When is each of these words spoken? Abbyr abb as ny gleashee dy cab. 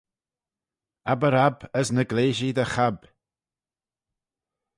Abbyr 1.11 1.35
abb 1.47 1.57
as 1.79 1.87
ny 1.93 2.03
gleashee 2.09 2.55
dy 2.57 2.65
cab. 2.73 2.97